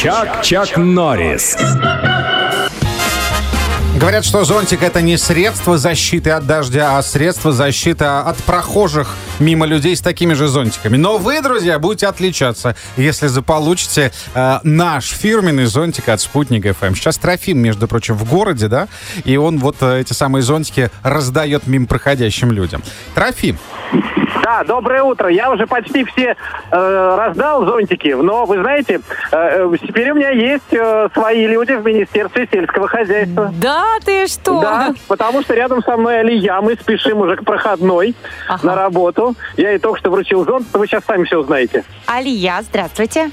Чак-Чак 0.00 0.76
Норрис. 0.76 1.56
Говорят, 3.96 4.24
что 4.24 4.44
зонтик 4.44 4.84
это 4.84 5.02
не 5.02 5.16
средство 5.16 5.76
защиты 5.76 6.30
от 6.30 6.46
дождя, 6.46 6.96
а 6.96 7.02
средство 7.02 7.50
защиты 7.50 8.04
от 8.04 8.36
прохожих 8.44 9.16
мимо 9.40 9.66
людей 9.66 9.94
с 9.96 10.00
такими 10.00 10.34
же 10.34 10.48
зонтиками. 10.48 10.96
Но 10.96 11.18
вы, 11.18 11.40
друзья, 11.40 11.78
будете 11.78 12.06
отличаться, 12.06 12.74
если 12.96 13.26
заполучите 13.26 14.12
э, 14.34 14.58
наш 14.62 15.06
фирменный 15.10 15.64
зонтик 15.66 16.08
от 16.08 16.20
Спутник 16.20 16.64
FM. 16.66 16.94
Сейчас 16.94 17.18
Трофим, 17.18 17.58
между 17.58 17.88
прочим, 17.88 18.14
в 18.16 18.28
городе, 18.28 18.68
да, 18.68 18.88
и 19.24 19.36
он 19.36 19.58
вот 19.58 19.76
э, 19.80 20.00
эти 20.00 20.12
самые 20.12 20.42
зонтики 20.42 20.90
раздает 21.02 21.66
мимо 21.66 21.86
проходящим 21.86 22.50
людям. 22.52 22.82
Трофим, 23.14 23.58
Да, 24.42 24.64
доброе 24.64 25.02
утро. 25.02 25.28
Я 25.28 25.50
уже 25.50 25.66
почти 25.66 26.04
все 26.04 26.34
э, 26.70 27.16
раздал 27.16 27.66
зонтики, 27.66 28.08
но 28.08 28.46
вы 28.46 28.58
знаете, 28.60 29.00
э, 29.30 29.36
э, 29.70 29.76
теперь 29.86 30.10
у 30.10 30.14
меня 30.14 30.30
есть 30.30 30.72
э, 30.72 31.08
свои 31.12 31.46
люди 31.46 31.72
в 31.72 31.84
Министерстве 31.84 32.48
сельского 32.50 32.88
хозяйства. 32.88 33.52
Да, 33.54 33.84
ты 34.04 34.26
что? 34.26 34.60
Да, 34.60 34.94
потому 35.06 35.42
что 35.42 35.54
рядом 35.54 35.82
со 35.82 35.96
мной 35.96 36.20
Алия, 36.20 36.60
мы 36.62 36.74
спешим 36.74 37.18
уже 37.18 37.36
к 37.36 37.44
проходной 37.44 38.14
Ага. 38.48 38.66
на 38.66 38.74
работу. 38.74 39.27
Я 39.56 39.70
ей 39.70 39.78
только 39.78 39.98
что 39.98 40.10
вручил 40.10 40.44
зонт, 40.44 40.66
вы 40.72 40.86
сейчас 40.86 41.04
сами 41.04 41.24
все 41.24 41.38
узнаете. 41.38 41.84
Алия, 42.06 42.60
здравствуйте. 42.62 43.30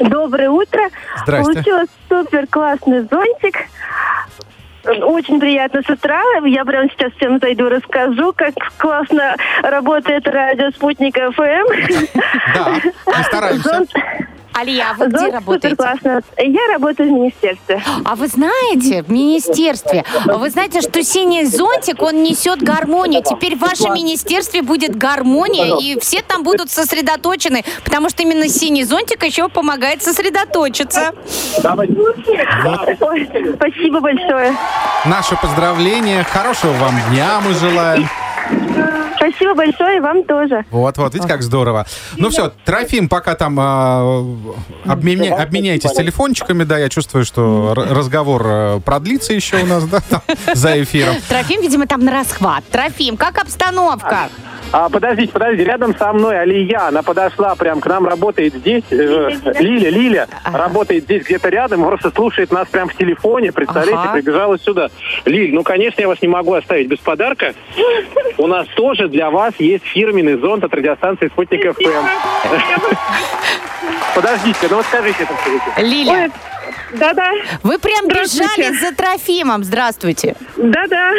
Доброе 0.00 0.50
утро. 0.50 0.82
Здрасте. 1.22 1.52
Получилось 1.52 1.88
супер 2.08 2.46
классный 2.46 3.00
зонтик. 3.10 3.56
Очень 4.84 5.38
приятно 5.38 5.82
с 5.82 5.90
утра. 5.90 6.22
Я 6.46 6.64
прямо 6.64 6.88
сейчас 6.88 7.12
всем 7.14 7.38
зайду, 7.40 7.68
расскажу, 7.68 8.32
как 8.34 8.54
классно 8.78 9.36
работает 9.62 10.26
радио 10.26 10.70
Спутник 10.70 11.14
ФМ. 11.14 12.14
да, 12.54 12.74
мы 13.06 13.24
стараемся. 13.24 13.68
Зонт, 13.68 13.90
Алия, 14.58 14.90
а 14.90 14.94
вы 14.94 15.06
где 15.06 15.18
зонт 15.18 15.34
работаете? 15.34 15.76
классно. 15.76 16.22
Я 16.36 16.72
работаю 16.72 17.08
в 17.08 17.12
министерстве. 17.12 17.80
А 18.04 18.16
вы 18.16 18.26
знаете, 18.26 19.04
в 19.04 19.10
министерстве, 19.10 20.04
вы 20.24 20.50
знаете, 20.50 20.80
что 20.80 21.02
синий 21.04 21.44
зонтик, 21.44 22.02
он 22.02 22.24
несет 22.24 22.60
гармонию. 22.60 23.22
Теперь 23.22 23.54
в 23.54 23.60
вашем 23.60 23.94
министерстве 23.94 24.62
будет 24.62 24.96
гармония, 24.96 25.78
и 25.78 26.00
все 26.00 26.22
там 26.22 26.42
будут 26.42 26.72
сосредоточены, 26.72 27.64
потому 27.84 28.10
что 28.10 28.24
именно 28.24 28.48
синий 28.48 28.82
зонтик 28.82 29.22
еще 29.22 29.48
помогает 29.48 30.02
сосредоточиться. 30.02 31.12
Ой, 33.00 33.30
спасибо 33.54 34.00
большое. 34.00 34.56
Наше 35.04 35.36
поздравление, 35.36 36.24
хорошего 36.24 36.72
вам 36.72 36.94
дня 37.10 37.40
мы 37.44 37.54
желаем. 37.54 38.08
Спасибо 39.18 39.54
большое, 39.54 39.98
и 39.98 40.00
вам 40.00 40.22
тоже. 40.24 40.64
Вот, 40.70 40.96
вот, 40.96 41.12
видите, 41.14 41.28
как 41.28 41.42
здорово. 41.42 41.86
Ну 42.16 42.30
все, 42.30 42.52
Трофим, 42.64 43.08
пока 43.08 43.34
там 43.34 43.58
э, 43.58 43.62
обменя- 44.86 45.34
обменяйтесь 45.34 45.92
телефончиками, 45.92 46.64
да, 46.64 46.78
я 46.78 46.88
чувствую, 46.88 47.24
что 47.24 47.74
разговор 47.74 48.42
э, 48.46 48.80
продлится 48.84 49.32
еще 49.32 49.56
у 49.62 49.66
нас, 49.66 49.84
да, 49.88 50.00
там, 50.08 50.22
за 50.54 50.80
эфиром. 50.82 51.16
Трофим, 51.28 51.60
видимо, 51.60 51.86
там 51.86 52.04
на 52.04 52.12
расхват. 52.12 52.64
Трофим, 52.70 53.16
как 53.16 53.38
обстановка? 53.38 54.28
А, 54.70 54.90
подождите, 54.90 55.32
подождите, 55.32 55.64
рядом 55.64 55.96
со 55.96 56.12
мной 56.12 56.38
Алия, 56.40 56.88
она 56.88 57.02
подошла 57.02 57.54
прям 57.54 57.80
к 57.80 57.86
нам, 57.86 58.06
работает 58.06 58.54
здесь. 58.54 58.84
э, 58.90 59.30
Лиля, 59.60 59.88
Лиля, 59.90 60.28
Ага. 60.44 60.58
работает 60.58 61.04
здесь 61.04 61.24
где-то 61.24 61.48
рядом, 61.48 61.82
просто 61.82 62.10
слушает 62.14 62.52
нас 62.52 62.68
прям 62.68 62.88
в 62.90 62.94
телефоне, 62.94 63.50
представляете, 63.50 63.96
Ага. 63.96 64.12
прибежала 64.12 64.58
сюда. 64.58 64.90
Лиль, 65.24 65.54
ну, 65.54 65.62
конечно, 65.62 66.02
я 66.02 66.08
вас 66.08 66.20
не 66.20 66.28
могу 66.28 66.52
оставить 66.52 66.86
без 66.88 66.98
подарка. 66.98 67.54
У 68.36 68.46
нас 68.46 68.66
тоже 68.76 69.07
для 69.08 69.30
вас 69.30 69.54
есть 69.58 69.84
фирменный 69.84 70.38
зонт 70.38 70.64
от 70.64 70.74
радиостанции 70.74 71.28
«Спутник 71.28 71.62
ФМ». 71.74 72.06
Подождите, 74.14 74.66
ну 74.70 74.76
вот 74.76 74.86
скажите 74.86 75.22
это 75.24 75.32
все 75.36 75.82
Лиля, 75.82 76.30
Да-да, 76.94 77.32
вы 77.62 77.78
прям 77.78 78.08
бежали 78.08 78.76
за 78.76 78.94
Трофимом. 78.94 79.64
Здравствуйте. 79.64 80.34
да-да. 80.56 81.12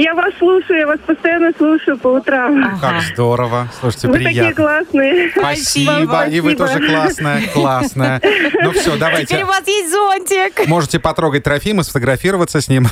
Я 0.00 0.14
вас 0.14 0.32
слушаю, 0.38 0.78
я 0.78 0.86
вас 0.86 1.00
постоянно 1.04 1.50
слушаю 1.58 1.98
по 1.98 2.08
утрам. 2.08 2.78
Как 2.80 3.02
здорово. 3.02 3.68
Слушайте, 3.80 4.06
Вы 4.06 4.12
такие 4.14 4.30
приятно. 4.30 4.54
классные. 4.54 5.30
Спасибо, 5.36 5.90
Вам 6.06 6.30
и 6.30 6.40
вы 6.40 6.54
спасибо. 6.54 6.74
тоже 6.76 6.86
классная, 6.88 7.42
классная. 7.52 8.20
Ну 8.62 8.70
все, 8.70 8.82
Теперь 8.82 8.98
давайте. 8.98 9.44
у 9.44 9.46
вас 9.48 9.66
есть 9.66 9.90
зонтик. 9.90 10.68
Можете 10.68 11.00
потрогать 11.00 11.42
Трофима, 11.42 11.82
сфотографироваться 11.82 12.60
с 12.60 12.68
ним. 12.68 12.86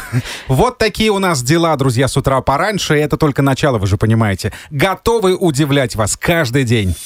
Вот 0.49 0.78
такие 0.78 1.11
у 1.11 1.21
нас 1.21 1.43
дела, 1.43 1.77
друзья, 1.77 2.09
с 2.09 2.16
утра 2.16 2.41
пораньше. 2.41 2.99
И 2.99 3.00
Это 3.00 3.16
только 3.16 3.41
начало, 3.43 3.78
вы 3.78 3.87
же 3.87 3.97
понимаете. 3.97 4.53
Готовы 4.71 5.37
удивлять 5.37 5.95
вас 5.95 6.16
каждый 6.16 6.65
день. 6.65 6.97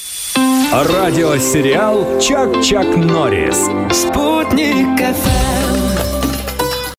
Радиосериал 0.72 2.18
Чак-Чак 2.20 2.96
Норрис. 2.96 3.68
Спутник 3.92 4.98
ФМ 4.98 5.89